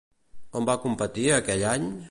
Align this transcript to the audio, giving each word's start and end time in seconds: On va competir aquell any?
On 0.61 0.65
va 0.69 0.77
competir 0.87 1.29
aquell 1.37 1.67
any? 1.79 1.89